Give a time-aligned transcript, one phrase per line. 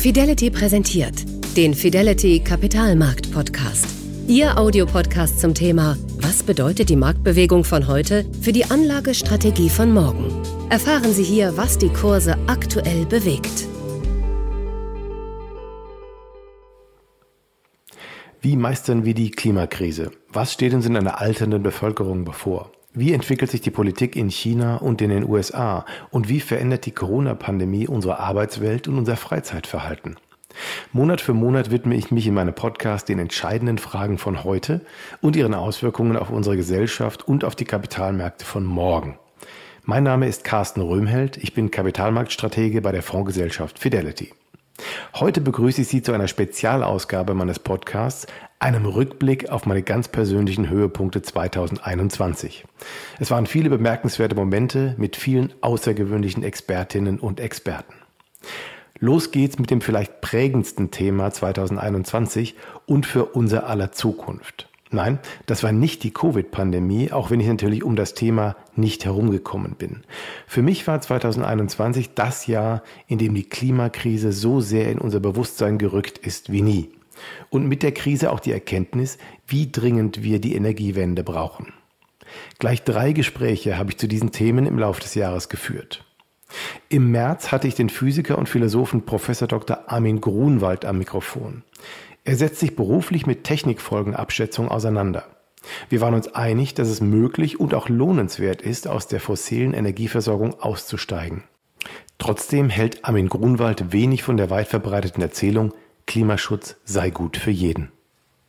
[0.00, 1.26] Fidelity präsentiert
[1.58, 3.86] den Fidelity Kapitalmarkt Podcast.
[4.26, 10.42] Ihr Audiopodcast zum Thema Was bedeutet die Marktbewegung von heute für die Anlagestrategie von morgen?
[10.70, 13.68] Erfahren Sie hier, was die Kurse aktuell bewegt.
[18.40, 20.12] Wie meistern wir die Klimakrise?
[20.32, 22.72] Was steht uns in einer alternden Bevölkerung bevor?
[22.92, 25.84] Wie entwickelt sich die Politik in China und in den USA?
[26.10, 30.16] Und wie verändert die Corona-Pandemie unsere Arbeitswelt und unser Freizeitverhalten?
[30.92, 34.80] Monat für Monat widme ich mich in meinem Podcast den entscheidenden Fragen von heute
[35.20, 39.20] und ihren Auswirkungen auf unsere Gesellschaft und auf die Kapitalmärkte von morgen.
[39.84, 44.32] Mein Name ist Carsten Röhmheld, ich bin Kapitalmarktstratege bei der Fondsgesellschaft Fidelity.
[45.14, 48.26] Heute begrüße ich Sie zu einer Spezialausgabe meines Podcasts,
[48.60, 52.64] einem Rückblick auf meine ganz persönlichen Höhepunkte 2021.
[53.18, 57.94] Es waren viele bemerkenswerte Momente mit vielen außergewöhnlichen Expertinnen und Experten.
[58.98, 64.68] Los geht's mit dem vielleicht prägendsten Thema 2021 und für unser aller Zukunft.
[64.90, 69.76] Nein, das war nicht die Covid-Pandemie, auch wenn ich natürlich um das Thema nicht herumgekommen
[69.76, 70.02] bin.
[70.46, 75.78] Für mich war 2021 das Jahr, in dem die Klimakrise so sehr in unser Bewusstsein
[75.78, 76.90] gerückt ist wie nie.
[77.50, 81.72] Und mit der Krise auch die Erkenntnis, wie dringend wir die Energiewende brauchen.
[82.58, 86.04] Gleich drei Gespräche habe ich zu diesen Themen im Laufe des Jahres geführt.
[86.88, 89.84] Im März hatte ich den Physiker und Philosophen Professor Dr.
[89.86, 91.62] Armin Grunwald am Mikrofon.
[92.24, 95.24] Er setzt sich beruflich mit Technikfolgenabschätzung auseinander.
[95.88, 100.58] Wir waren uns einig, dass es möglich und auch lohnenswert ist, aus der fossilen Energieversorgung
[100.58, 101.44] auszusteigen.
[102.18, 105.72] Trotzdem hält Armin Grunwald wenig von der weit verbreiteten Erzählung,
[106.10, 107.92] Klimaschutz sei gut für jeden.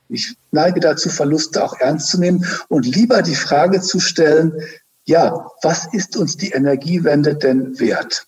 [0.10, 4.52] Ich neige dazu, Verluste auch ernst zu nehmen und lieber die Frage zu stellen,
[5.06, 8.26] ja, was ist uns die Energiewende denn wert?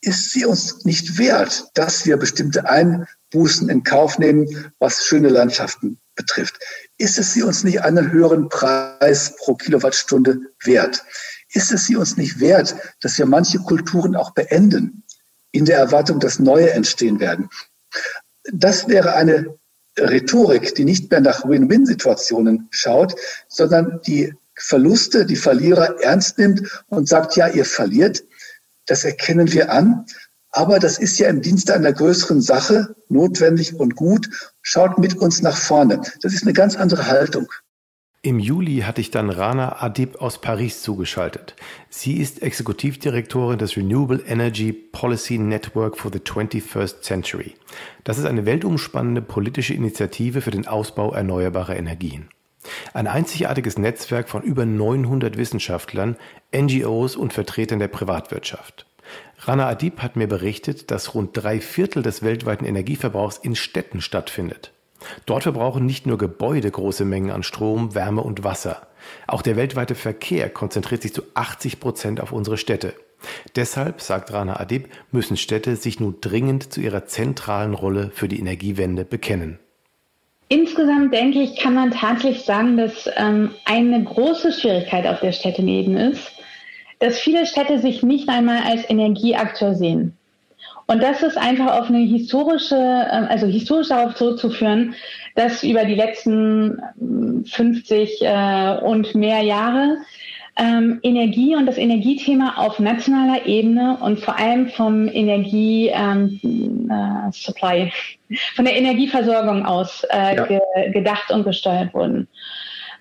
[0.00, 6.00] Ist sie uns nicht wert, dass wir bestimmte Einbußen in Kauf nehmen, was schöne Landschaften
[6.16, 6.58] betrifft?
[6.98, 11.04] Ist es sie uns nicht einen höheren Preis pro Kilowattstunde wert?
[11.52, 15.04] Ist es sie uns nicht wert, dass wir manche Kulturen auch beenden,
[15.52, 17.48] in der Erwartung, dass neue entstehen werden?
[18.52, 19.56] Das wäre eine
[19.98, 23.14] Rhetorik, die nicht mehr nach Win-Win-Situationen schaut,
[23.48, 28.24] sondern die Verluste, die Verlierer ernst nimmt und sagt, ja, ihr verliert,
[28.86, 30.06] das erkennen wir an,
[30.50, 34.54] aber das ist ja im Dienste einer größeren Sache notwendig und gut.
[34.62, 36.00] Schaut mit uns nach vorne.
[36.22, 37.48] Das ist eine ganz andere Haltung.
[38.24, 41.56] Im Juli hatte ich dann Rana Adib aus Paris zugeschaltet.
[41.90, 47.52] Sie ist Exekutivdirektorin des Renewable Energy Policy Network for the 21st Century.
[48.02, 52.30] Das ist eine weltumspannende politische Initiative für den Ausbau erneuerbarer Energien.
[52.94, 56.16] Ein einzigartiges Netzwerk von über 900 Wissenschaftlern,
[56.50, 58.86] NGOs und Vertretern der Privatwirtschaft.
[59.40, 64.73] Rana Adib hat mir berichtet, dass rund drei Viertel des weltweiten Energieverbrauchs in Städten stattfindet.
[65.26, 68.86] Dort verbrauchen nicht nur Gebäude große Mengen an Strom, Wärme und Wasser.
[69.26, 72.94] Auch der weltweite Verkehr konzentriert sich zu 80 Prozent auf unsere Städte.
[73.56, 78.38] Deshalb, sagt Rana Adib, müssen Städte sich nun dringend zu ihrer zentralen Rolle für die
[78.38, 79.58] Energiewende bekennen.
[80.48, 86.10] Insgesamt denke ich, kann man tatsächlich sagen, dass ähm, eine große Schwierigkeit auf der Städtenebene
[86.10, 86.32] ist,
[86.98, 90.16] dass viele Städte sich nicht einmal als Energieakteur sehen.
[90.86, 94.94] Und das ist einfach auf eine historische, ähm, also historisch darauf zurückzuführen,
[95.34, 96.78] dass über die letzten
[97.46, 99.98] 50 äh, und mehr Jahre
[100.56, 107.32] ähm, Energie und das Energiethema auf nationaler Ebene und vor allem vom Energie ähm, äh,
[107.32, 107.92] Supply,
[108.54, 110.44] von der Energieversorgung aus äh, ja.
[110.44, 110.60] ge
[110.92, 112.28] gedacht und gesteuert wurden.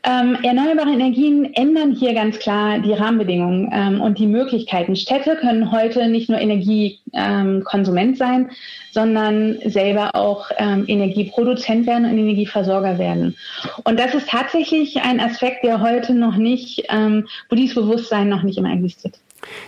[0.05, 4.97] Ähm, erneuerbare Energien ändern hier ganz klar die Rahmenbedingungen ähm, und die Möglichkeiten.
[4.97, 8.51] Städte können heute nicht nur Energiekonsument ähm, sein,
[8.91, 13.37] sondern selber auch ähm, Energieproduzent werden und Energieversorger werden.
[13.85, 18.43] Und das ist tatsächlich ein Aspekt, der heute noch nicht, ähm, wo dieses Bewusstsein noch
[18.43, 19.17] nicht immer existiert.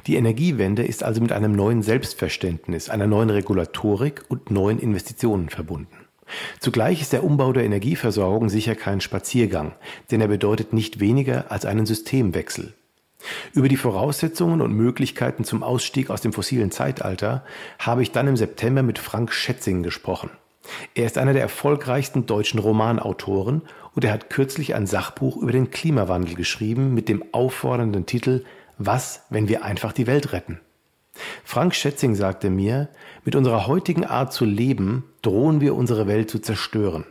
[0.06, 5.95] Die Energiewende ist also mit einem neuen Selbstverständnis, einer neuen Regulatorik und neuen Investitionen verbunden.
[6.60, 9.74] Zugleich ist der Umbau der Energieversorgung sicher kein Spaziergang,
[10.12, 12.74] denn er bedeutet nicht weniger als einen Systemwechsel.
[13.54, 17.44] Über die Voraussetzungen und Möglichkeiten zum Ausstieg aus dem fossilen Zeitalter
[17.80, 20.30] habe ich dann im September mit Frank Schätzing gesprochen.
[20.96, 23.62] Er ist einer der erfolgreichsten deutschen Romanautoren
[23.94, 28.44] und er hat kürzlich ein Sachbuch über den Klimawandel geschrieben mit dem auffordernden Titel
[28.78, 30.60] Was, wenn wir einfach die Welt retten?
[31.44, 32.90] Frank Schätzing sagte mir,
[33.24, 37.06] mit unserer heutigen Art zu leben drohen wir unsere Welt zu zerstören.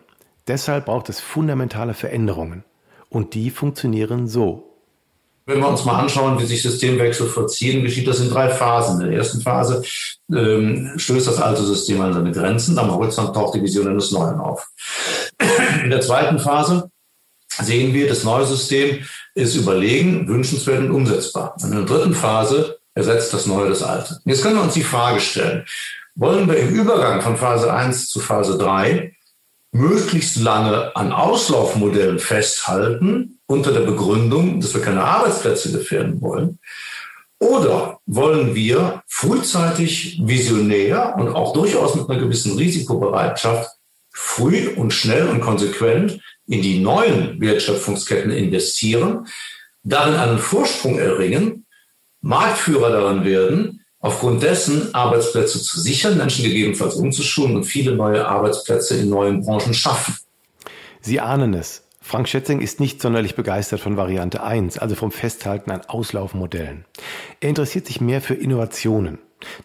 [0.46, 2.64] Deshalb braucht es fundamentale Veränderungen.
[3.08, 4.70] Und die funktionieren so.
[5.46, 9.00] Wenn wir uns mal anschauen, wie sich Systemwechsel vollziehen, geschieht das in drei Phasen.
[9.00, 9.82] In der ersten Phase
[10.32, 14.40] ähm, stößt das alte System an seine Grenzen, am Horizont taucht die Vision eines Neuen
[14.40, 14.68] auf.
[15.82, 16.90] In der zweiten Phase
[17.48, 19.04] sehen wir, das neue System
[19.34, 21.54] ist überlegen, wünschenswert und umsetzbar.
[21.62, 24.20] Und in der dritten Phase ersetzt das Neue das Alte.
[24.24, 25.64] Jetzt können wir uns die Frage stellen,
[26.14, 29.14] wollen wir im Übergang von Phase 1 zu Phase 3
[29.72, 36.60] möglichst lange an Auslaufmodellen festhalten, unter der Begründung, dass wir keine Arbeitsplätze gefährden wollen?
[37.40, 43.70] Oder wollen wir frühzeitig visionär und auch durchaus mit einer gewissen Risikobereitschaft
[44.10, 49.26] früh und schnell und konsequent in die neuen Wertschöpfungsketten investieren,
[49.82, 51.63] darin einen Vorsprung erringen,
[52.24, 58.96] Marktführer daran werden, aufgrund dessen Arbeitsplätze zu sichern, Menschen gegebenenfalls umzuschulen und viele neue Arbeitsplätze
[58.96, 60.16] in neuen Branchen schaffen.
[61.02, 61.82] Sie ahnen es.
[62.00, 66.86] Frank Schätzing ist nicht sonderlich begeistert von Variante 1, also vom Festhalten an Auslaufmodellen.
[67.40, 69.18] Er interessiert sich mehr für Innovationen.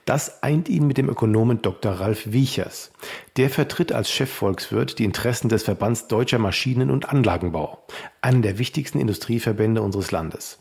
[0.04, 1.94] Das eint ihn mit dem Ökonomen Dr.
[1.94, 2.92] Ralf Wiechers.
[3.38, 7.86] Der vertritt als Chefvolkswirt die Interessen des Verbands Deutscher Maschinen- und Anlagenbau,
[8.22, 10.60] einen der wichtigsten Industrieverbände unseres Landes.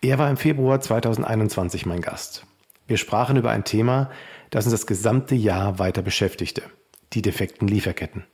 [0.00, 2.46] Er war im Februar 2021 mein Gast.
[2.86, 4.10] Wir sprachen über ein Thema,
[4.50, 6.62] das uns das gesamte Jahr weiter beschäftigte,
[7.12, 8.24] die defekten Lieferketten.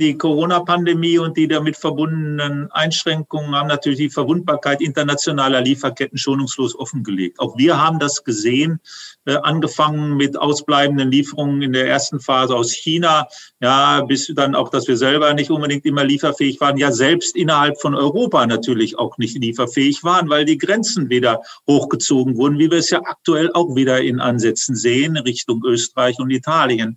[0.00, 7.38] Die Corona-Pandemie und die damit verbundenen Einschränkungen haben natürlich die Verwundbarkeit internationaler Lieferketten schonungslos offengelegt.
[7.38, 8.80] Auch wir haben das gesehen,
[9.26, 13.28] äh, angefangen mit ausbleibenden Lieferungen in der ersten Phase aus China,
[13.60, 17.80] ja, bis dann auch, dass wir selber nicht unbedingt immer lieferfähig waren, ja, selbst innerhalb
[17.80, 22.78] von Europa natürlich auch nicht lieferfähig waren, weil die Grenzen wieder hochgezogen wurden, wie wir
[22.78, 26.96] es ja aktuell auch wieder in Ansätzen sehen, Richtung Österreich und Italien.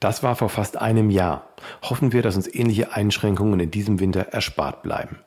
[0.00, 1.48] Das war vor fast einem Jahr.
[1.82, 5.18] Hoffen wir, dass uns ähnliche Einschränkungen in diesem Winter erspart bleiben.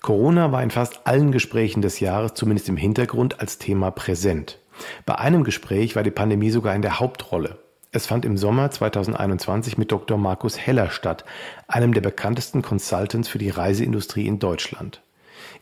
[0.00, 4.58] Corona war in fast allen Gesprächen des Jahres zumindest im Hintergrund als Thema präsent.
[5.06, 7.58] Bei einem Gespräch war die Pandemie sogar in der Hauptrolle.
[7.92, 10.16] Es fand im Sommer 2021 mit Dr.
[10.16, 11.24] Markus Heller statt,
[11.66, 15.02] einem der bekanntesten Consultants für die Reiseindustrie in Deutschland.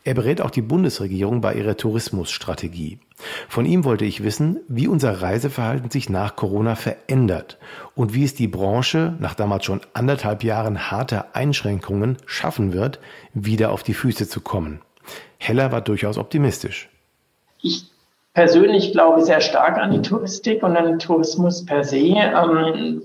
[0.03, 2.99] Er berät auch die Bundesregierung bei ihrer Tourismusstrategie.
[3.47, 7.57] Von ihm wollte ich wissen, wie unser Reiseverhalten sich nach Corona verändert
[7.95, 12.99] und wie es die Branche nach damals schon anderthalb Jahren harter Einschränkungen schaffen wird,
[13.33, 14.81] wieder auf die Füße zu kommen.
[15.37, 16.89] Heller war durchaus optimistisch.
[17.61, 17.91] Ich
[18.33, 23.01] persönlich glaube sehr stark an die Touristik und an den Tourismus per se, ähm,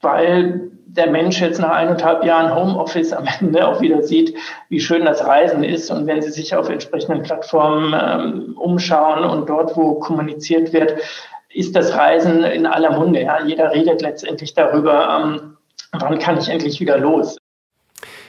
[0.00, 4.36] weil der Mensch jetzt nach eineinhalb Jahren Homeoffice am Ende auch wieder sieht,
[4.68, 5.90] wie schön das Reisen ist.
[5.90, 11.00] Und wenn Sie sich auf entsprechenden Plattformen ähm, umschauen und dort, wo kommuniziert wird,
[11.48, 13.22] ist das Reisen in aller Munde.
[13.22, 13.44] Ja?
[13.44, 15.56] Jeder redet letztendlich darüber, ähm,
[15.92, 17.36] wann kann ich endlich wieder los.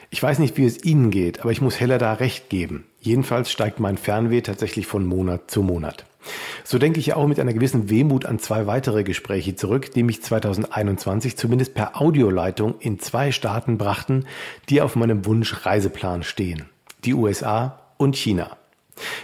[0.10, 2.86] Ich weiß nicht, wie es Ihnen geht, aber ich muss Heller da recht geben.
[3.00, 6.06] Jedenfalls steigt mein Fernweh tatsächlich von Monat zu Monat.
[6.64, 10.24] So denke ich auch mit einer gewissen Wehmut an zwei weitere Gespräche zurück, die mich
[10.24, 14.26] 2021 zumindest per Audioleitung in zwei Staaten brachten,
[14.70, 16.66] die auf meinem Wunsch Reiseplan stehen.
[17.04, 18.58] Die USA und China.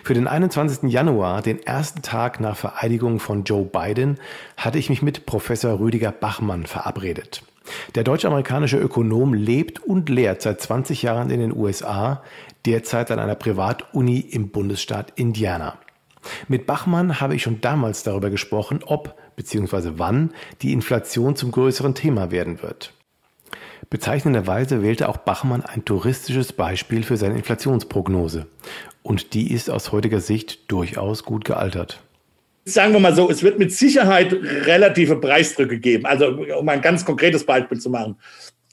[0.03, 0.91] Für den 21.
[0.91, 4.17] Januar, den ersten Tag nach Vereidigung von Joe Biden,
[4.57, 7.43] hatte ich mich mit Professor Rüdiger Bachmann verabredet.
[7.93, 12.23] Der deutsch-amerikanische Ökonom lebt und lehrt seit 20 Jahren in den USA,
[12.65, 15.77] derzeit an einer Privatuni im Bundesstaat Indiana.
[16.48, 19.94] Mit Bachmann habe ich schon damals darüber gesprochen, ob bzw.
[19.95, 22.94] wann die Inflation zum größeren Thema werden wird.
[23.90, 28.45] Bezeichnenderweise wählte auch Bachmann ein touristisches Beispiel für seine Inflationsprognose.
[29.02, 31.99] Und die ist aus heutiger Sicht durchaus gut gealtert.
[32.66, 36.06] Sagen wir mal so, es wird mit Sicherheit relative Preisdrücke geben.
[36.06, 38.18] Also, um ein ganz konkretes Beispiel zu machen.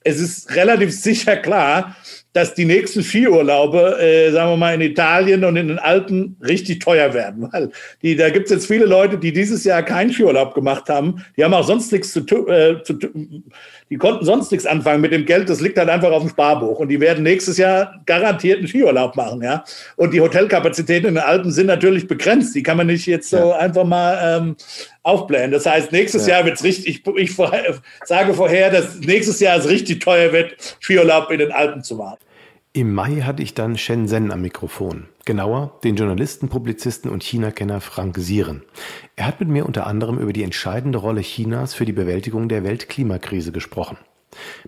[0.05, 1.97] Es ist relativ sicher klar,
[2.37, 6.81] dass die nächsten Skiurlaube, äh, sagen wir mal, in Italien und in den Alpen richtig
[6.81, 7.49] teuer werden.
[7.51, 7.71] Weil
[8.03, 11.25] die, da gibt es jetzt viele Leute, die dieses Jahr keinen Skiurlaub gemacht haben.
[11.39, 15.13] Die haben auch sonst nichts zu tun, äh, zu, die konnten sonst nichts anfangen mit
[15.13, 15.49] dem Geld.
[15.49, 16.79] Das liegt halt einfach auf dem Sparbuch.
[16.79, 19.43] Und die werden nächstes Jahr garantiert einen Skiurlaub machen.
[19.43, 19.65] Ja?
[19.97, 22.55] Und die Hotelkapazitäten in den Alpen sind natürlich begrenzt.
[22.55, 23.57] Die kann man nicht jetzt so ja.
[23.57, 24.57] einfach mal ähm,
[25.05, 25.53] aufblähen.
[25.53, 26.35] Das heißt, nächstes ja.
[26.35, 27.35] Jahr wird es richtig, ich, ich
[28.05, 32.19] sage vorher, dass nächstes Jahr es richtig teuer wird, Skiurlaub in den Alpen zu machen.
[32.77, 35.09] Im Mai hatte ich dann Shen Zhen am Mikrofon.
[35.25, 38.65] Genauer den Journalisten, Publizisten und China-Kenner Frank Sieren.
[39.17, 42.65] Er hat mit mir unter anderem über die entscheidende Rolle Chinas für die Bewältigung der
[42.65, 43.97] Weltklimakrise gesprochen.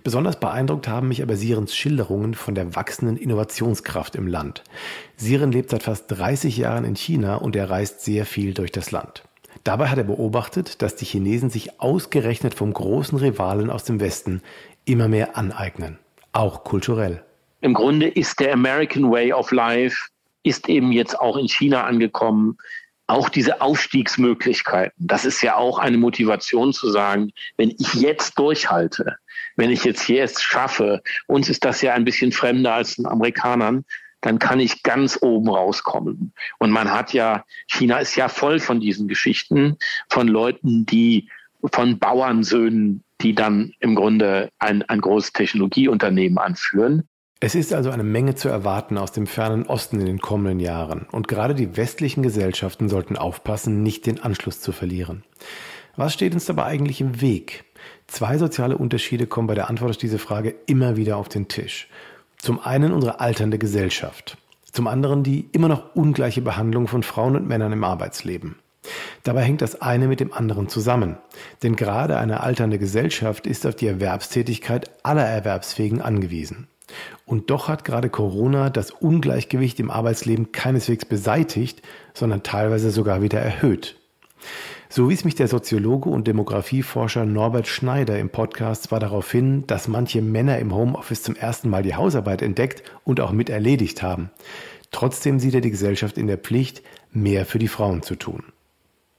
[0.03, 4.63] Besonders beeindruckt haben mich aber Sierens Schilderungen von der wachsenden Innovationskraft im Land.
[5.15, 8.89] Sieren lebt seit fast 30 Jahren in China und er reist sehr viel durch das
[8.89, 9.23] Land.
[9.63, 14.41] Dabei hat er beobachtet, dass die Chinesen sich ausgerechnet vom großen Rivalen aus dem Westen
[14.85, 15.99] immer mehr aneignen,
[16.31, 17.21] auch kulturell.
[17.61, 20.07] Im Grunde ist der American Way of Life
[20.43, 22.57] ist eben jetzt auch in China angekommen.
[23.07, 29.17] Auch diese Aufstiegsmöglichkeiten, das ist ja auch eine Motivation zu sagen, wenn ich jetzt durchhalte,
[29.55, 33.83] wenn ich jetzt jetzt schaffe, uns ist das ja ein bisschen fremder als den Amerikanern,
[34.21, 36.33] dann kann ich ganz oben rauskommen.
[36.59, 39.77] Und man hat ja, China ist ja voll von diesen Geschichten,
[40.09, 41.29] von Leuten, die,
[41.71, 47.07] von Bauernsöhnen, die dann im Grunde ein, ein großes Technologieunternehmen anführen.
[47.41, 51.07] Es ist also eine Menge zu erwarten aus dem fernen Osten in den kommenden Jahren.
[51.09, 55.23] Und gerade die westlichen Gesellschaften sollten aufpassen, nicht den Anschluss zu verlieren.
[55.95, 57.63] Was steht uns dabei eigentlich im Weg?
[58.07, 61.87] Zwei soziale Unterschiede kommen bei der Antwort auf diese Frage immer wieder auf den Tisch.
[62.37, 64.37] Zum einen unsere alternde Gesellschaft.
[64.73, 68.55] Zum anderen die immer noch ungleiche Behandlung von Frauen und Männern im Arbeitsleben.
[69.23, 71.17] Dabei hängt das eine mit dem anderen zusammen.
[71.63, 76.67] Denn gerade eine alternde Gesellschaft ist auf die Erwerbstätigkeit aller Erwerbsfähigen angewiesen.
[77.25, 81.81] Und doch hat gerade Corona das Ungleichgewicht im Arbeitsleben keineswegs beseitigt,
[82.13, 83.95] sondern teilweise sogar wieder erhöht.
[84.91, 89.87] So wies mich der Soziologe und Demografieforscher Norbert Schneider im Podcast zwar darauf hin, dass
[89.87, 94.31] manche Männer im Homeoffice zum ersten Mal die Hausarbeit entdeckt und auch mit erledigt haben.
[94.91, 96.81] Trotzdem sieht er die Gesellschaft in der Pflicht,
[97.11, 98.43] mehr für die Frauen zu tun.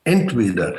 [0.05, 0.75] Entweder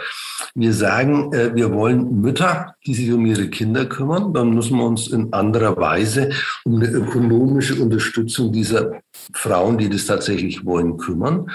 [0.56, 4.86] wir sagen, äh, wir wollen Mütter, die sich um ihre Kinder kümmern, dann müssen wir
[4.86, 6.32] uns in anderer Weise
[6.66, 9.02] um eine ökonomische Unterstützung dieser
[9.34, 11.52] Frauen, die das tatsächlich wollen, kümmern.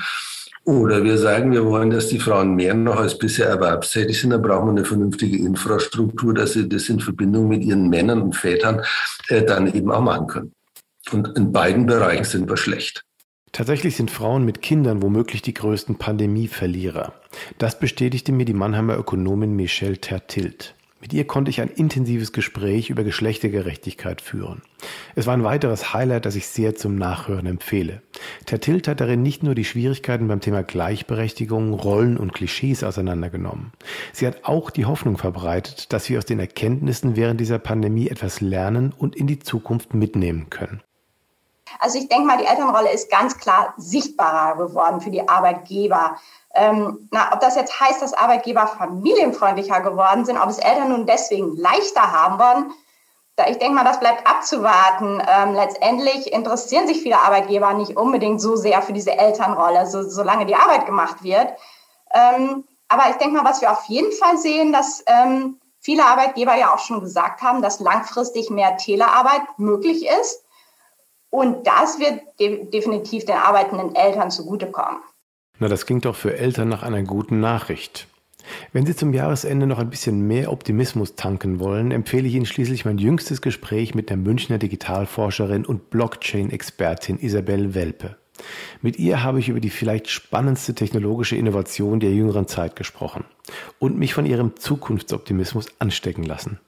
[0.65, 4.31] Oder wir sagen, wir wollen, dass die Frauen mehr noch als bisher erwerbstätig sind.
[4.31, 8.35] Dann brauchen wir eine vernünftige Infrastruktur, dass sie das in Verbindung mit ihren Männern und
[8.35, 8.83] Vätern
[9.29, 10.53] äh, dann eben auch machen können.
[11.13, 13.06] Und in beiden Bereichen sind wir schlecht.
[13.57, 17.15] Tatsächlich sind Frauen mit Kindern womöglich die größten Pandemieverlierer.
[17.57, 20.75] Das bestätigte mir die Mannheimer Ökonomin Michelle Tertilt.
[21.01, 24.61] Mit ihr konnte ich ein intensives Gespräch über Geschlechtergerechtigkeit führen.
[25.15, 28.03] Es war ein weiteres Highlight, das ich sehr zum Nachhören empfehle.
[28.45, 33.73] Tertilt hat darin nicht nur die Schwierigkeiten beim Thema Gleichberechtigung, Rollen und Klischees auseinandergenommen.
[34.13, 38.43] Sie hat auch die Hoffnung verbreitet, dass wir aus den Erkenntnissen während dieser Pandemie etwas
[38.43, 40.83] lernen und in die Zukunft mitnehmen können.
[41.81, 46.17] Also ich denke mal, die Elternrolle ist ganz klar sichtbarer geworden für die Arbeitgeber.
[46.55, 51.07] Ähm, na, ob das jetzt heißt, dass Arbeitgeber familienfreundlicher geworden sind, ob es Eltern nun
[51.07, 52.73] deswegen leichter haben wollen,
[53.37, 55.23] da, ich denke mal, das bleibt abzuwarten.
[55.29, 60.47] Ähm, letztendlich interessieren sich viele Arbeitgeber nicht unbedingt so sehr für diese Elternrolle, so, solange
[60.47, 61.49] die Arbeit gemacht wird.
[62.15, 66.55] Ähm, aber ich denke mal, was wir auf jeden Fall sehen, dass ähm, viele Arbeitgeber
[66.57, 70.46] ja auch schon gesagt haben, dass langfristig mehr Telearbeit möglich ist.
[71.37, 75.03] Und das wird de definitiv den arbeitenden Eltern zugutekommen.
[75.59, 78.07] Na, das klingt doch für Eltern nach einer guten Nachricht.
[78.73, 82.87] Wenn Sie zum Jahresende noch ein bisschen mehr Optimismus tanken wollen, empfehle ich Ihnen schließlich
[82.87, 88.17] mein jüngstes Gespräch mit der Münchner Digitalforscherin und Blockchain-Expertin Isabel Welpe.
[88.81, 93.25] Mit ihr habe ich über die vielleicht spannendste technologische Innovation der jüngeren Zeit gesprochen
[93.79, 96.61] und mich von ihrem Zukunftsoptimismus anstecken lassen.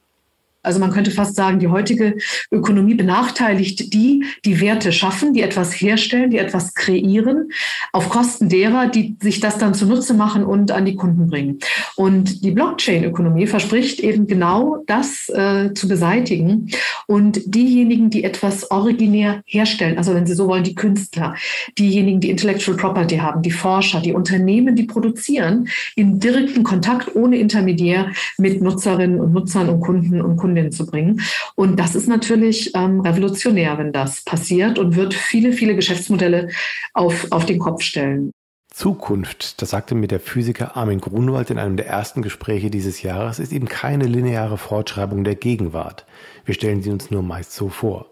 [0.63, 2.17] Also man könnte fast sagen, die heutige
[2.51, 7.51] Ökonomie benachteiligt die, die Werte schaffen, die etwas herstellen, die etwas kreieren,
[7.93, 11.61] auf Kosten derer, die sich das dann zunutze machen und an die Kunden bringen.
[11.97, 16.71] Und die Blockchain-Ökonomie verspricht eben genau das äh, zu beseitigen
[17.07, 21.37] und diejenigen, die etwas originär herstellen, also wenn Sie so wollen, die Künstler,
[21.79, 27.39] diejenigen, die Intellectual Property haben, die Forscher, die Unternehmen, die produzieren, in direkten Kontakt ohne
[27.39, 31.21] Intermediär mit Nutzerinnen und Nutzern und Kunden und Kunden Kundin zu bringen.
[31.55, 36.49] Und das ist natürlich ähm, revolutionär, wenn das passiert und wird viele, viele Geschäftsmodelle
[36.95, 38.33] auf, auf den Kopf stellen.
[38.73, 43.39] Zukunft, das sagte mir der Physiker Armin Grunwald in einem der ersten Gespräche dieses Jahres,
[43.39, 46.07] ist eben keine lineare Fortschreibung der Gegenwart.
[46.45, 48.07] Wir stellen sie uns nur meist so vor.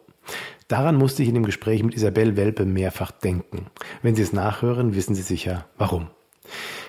[0.69, 3.67] Daran musste ich in dem Gespräch mit Isabel Welpe mehrfach denken.
[4.03, 6.09] Wenn Sie es nachhören, wissen Sie sicher, warum.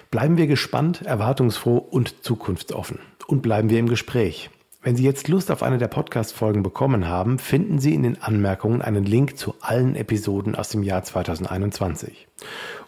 [0.09, 2.99] Bleiben wir gespannt, erwartungsfroh und zukunftsoffen.
[3.27, 4.49] Und bleiben wir im Gespräch.
[4.83, 8.81] Wenn Sie jetzt Lust auf eine der Podcast-Folgen bekommen haben, finden Sie in den Anmerkungen
[8.81, 12.27] einen Link zu allen Episoden aus dem Jahr 2021.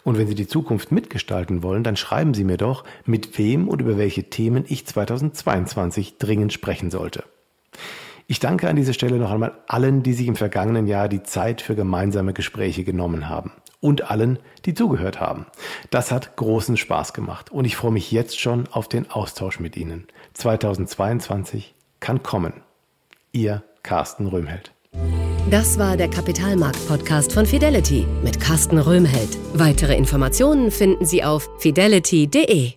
[0.04, 3.82] Und wenn Sie die Zukunft mitgestalten wollen, dann schreiben Sie mir doch, mit wem und
[3.82, 7.24] über welche Themen ich 2022 dringend sprechen sollte.
[8.28, 11.62] Ich danke an dieser Stelle noch einmal allen, die sich im vergangenen Jahr die Zeit
[11.62, 13.52] für gemeinsame Gespräche genommen haben.
[13.82, 15.48] Und allen, die zugehört haben.
[15.90, 19.76] Das hat großen Spaß gemacht und ich freue mich jetzt schon auf den Austausch mit
[19.76, 20.08] Ihnen.
[20.34, 22.54] 2022 kann kommen.
[23.32, 24.74] Ihr Carsten Röhmheld.
[25.50, 29.38] Das war der Kapitalmarkt-Podcast von Fidelity mit Carsten Röhmheld.
[29.54, 32.74] Weitere Informationen finden Sie auf fidelity.de.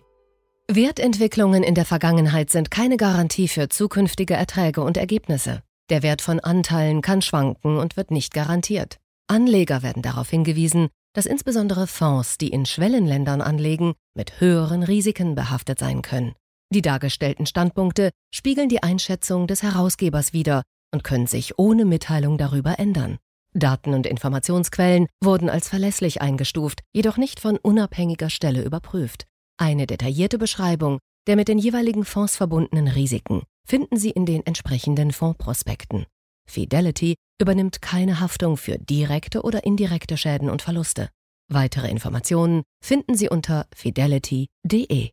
[0.71, 5.61] Wertentwicklungen in der Vergangenheit sind keine Garantie für zukünftige Erträge und Ergebnisse.
[5.89, 8.97] Der Wert von Anteilen kann schwanken und wird nicht garantiert.
[9.27, 15.79] Anleger werden darauf hingewiesen, dass insbesondere Fonds, die in Schwellenländern anlegen, mit höheren Risiken behaftet
[15.79, 16.33] sein können.
[16.73, 22.79] Die dargestellten Standpunkte spiegeln die Einschätzung des Herausgebers wider und können sich ohne Mitteilung darüber
[22.79, 23.19] ändern.
[23.53, 29.25] Daten und Informationsquellen wurden als verlässlich eingestuft, jedoch nicht von unabhängiger Stelle überprüft.
[29.57, 35.11] Eine detaillierte Beschreibung der mit den jeweiligen Fonds verbundenen Risiken finden Sie in den entsprechenden
[35.11, 36.05] Fondsprospekten.
[36.49, 41.09] Fidelity übernimmt keine Haftung für direkte oder indirekte Schäden und Verluste.
[41.49, 45.11] Weitere Informationen finden Sie unter fidelity.de.